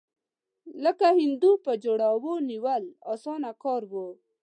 [0.83, 3.93] لکه هندو په جوارو نیول، اسانه کار و.